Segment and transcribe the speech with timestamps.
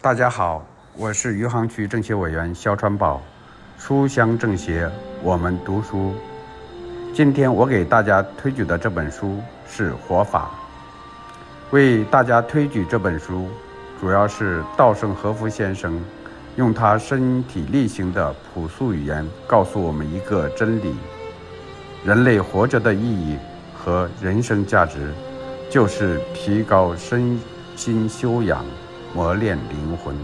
[0.00, 0.64] 大家好，
[0.96, 3.20] 我是余杭区政协委员肖传宝，
[3.76, 4.88] 书香政协，
[5.24, 6.14] 我们读书。
[7.12, 10.52] 今天我给大家推举的这本书是《活法》。
[11.74, 13.48] 为大家推举这本书，
[14.00, 16.00] 主要是稻盛和夫先生
[16.54, 20.94] 用他身体力行的朴素语言，告诉我们一个真理：
[22.04, 23.36] 人类活着的意义
[23.76, 25.12] 和人生价值，
[25.68, 27.36] 就是提高身
[27.74, 28.64] 心修养。
[29.14, 30.14] 磨练灵魂，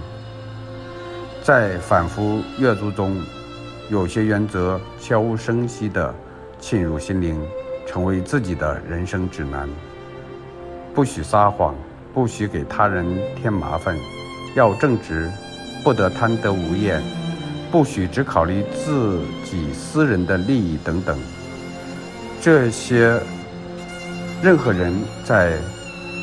[1.43, 3.21] 在反复阅读中，
[3.91, 6.15] 有些原则悄无声息地
[6.61, 7.41] 沁入心灵，
[7.87, 9.69] 成为自己的人生指南。
[10.95, 11.75] 不许撒谎，
[12.13, 13.97] 不许给他人添麻烦，
[14.55, 15.31] 要正直，
[15.83, 17.03] 不得贪得无厌，
[17.73, 21.19] 不许只考虑自己私人的利益等等。
[22.41, 23.19] 这些，
[24.43, 24.95] 任何人
[25.25, 25.55] 在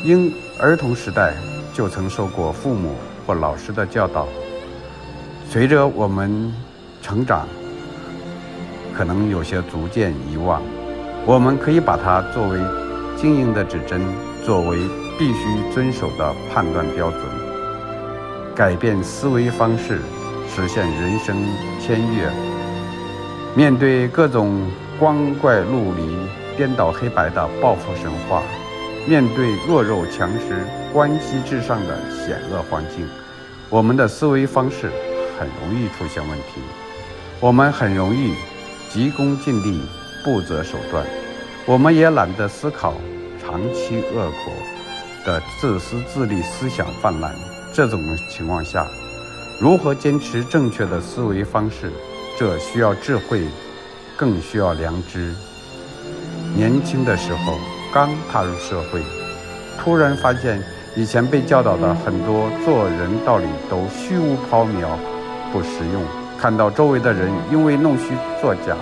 [0.05, 1.33] 婴儿童时代。
[1.73, 4.27] 就曾受过父母或老师的教导。
[5.49, 6.53] 随着我们
[7.01, 7.47] 成长，
[8.95, 10.61] 可能有些逐渐遗忘。
[11.25, 12.59] 我们可以把它作为
[13.15, 14.01] 经营的指针，
[14.43, 14.79] 作为
[15.19, 17.21] 必须遵守的判断标准。
[18.55, 19.99] 改变思维方式，
[20.49, 21.35] 实现人生
[21.79, 22.29] 签跃。
[23.55, 24.61] 面对各种
[24.99, 26.17] 光怪陆离、
[26.57, 28.41] 颠倒黑白的报复神话。
[29.07, 30.63] 面对弱肉强食、
[30.93, 33.07] 关系至上的险恶环境，
[33.67, 34.91] 我们的思维方式
[35.39, 36.61] 很容易出现问题。
[37.39, 38.35] 我们很容易
[38.91, 39.81] 急功近利、
[40.23, 41.03] 不择手段。
[41.65, 42.93] 我们也懒得思考
[43.41, 44.53] 长期恶果
[45.25, 47.33] 的自私自利思想泛滥。
[47.73, 47.99] 这种
[48.29, 48.85] 情况下，
[49.59, 51.91] 如何坚持正确的思维方式？
[52.37, 53.47] 这需要智慧，
[54.15, 55.33] 更需要良知。
[56.55, 57.80] 年轻的时候。
[57.93, 59.01] 刚踏入社会，
[59.77, 60.63] 突然发现
[60.95, 64.87] 以前被教导的很多做人道理都虚无缥缈、
[65.51, 66.01] 不实用。
[66.39, 68.75] 看到周围的人因为弄虚作假，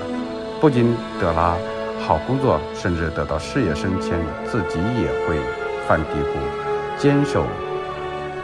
[0.61, 1.57] 不仅得了
[1.99, 5.39] 好工作，甚至得到事业升迁，自己也会
[5.87, 7.43] 犯嘀咕：坚守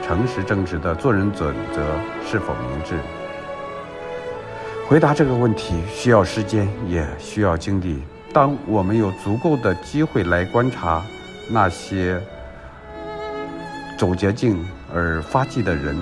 [0.05, 1.81] 诚实正直的做人准则
[2.27, 2.95] 是否明智？
[4.87, 8.03] 回答这个问题需要时间，也需要精力。
[8.35, 11.01] 当我们有足够的机会来观察
[11.49, 12.21] 那些
[13.97, 14.61] 走捷径
[14.93, 15.95] 而发迹的人，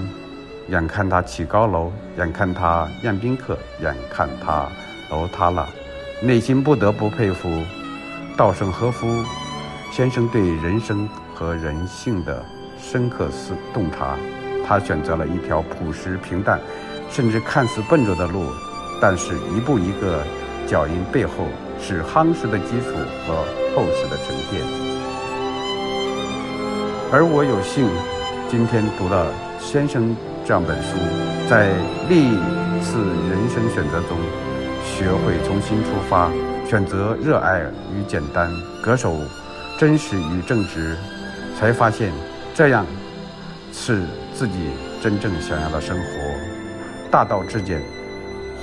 [0.68, 4.68] 眼看他起高楼，眼看他宴宾客，眼看他
[5.12, 5.70] 楼塌了，
[6.24, 7.64] 内心不得不佩服
[8.36, 9.24] 稻盛和夫
[9.92, 12.44] 先生对人生和人性的
[12.80, 14.18] 深刻思洞察。
[14.66, 16.60] 他选择了一条朴实平淡，
[17.12, 18.48] 甚至看似笨拙的路，
[19.00, 20.24] 但是一步一个
[20.66, 21.46] 脚印背后。
[21.86, 22.96] 是夯实的基础
[23.28, 23.44] 和
[23.76, 24.64] 厚实的沉淀。
[27.12, 27.86] 而我有幸
[28.50, 29.28] 今天读了
[29.60, 30.96] 先生这样本书，
[31.50, 31.74] 在
[32.08, 32.32] 历
[32.82, 32.98] 次
[33.30, 34.18] 人生选择中，
[34.86, 36.32] 学会重新出发，
[36.66, 37.62] 选择热爱
[37.94, 38.50] 与简单，
[38.82, 39.14] 恪守
[39.78, 40.96] 真实与正直，
[41.60, 42.14] 才发现
[42.56, 42.86] 这样
[43.74, 44.02] 是
[44.34, 44.54] 自己
[45.02, 46.04] 真正想要的生活。
[47.12, 47.82] 大道至简。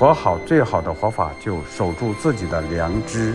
[0.01, 3.35] 活好最好的活法，就守住自己的良知。